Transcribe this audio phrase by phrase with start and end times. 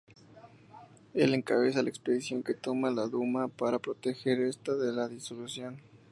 [1.13, 5.77] Él encabeza la expedición que toma la Duma para proteger esta de la disolución.